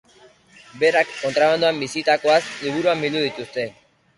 Berak 0.83 1.11
kontrabandoan 1.19 1.83
bizitakoaz 1.83 2.41
liburuan 2.65 3.07
bildu 3.07 3.25
dituzte. 3.29 3.69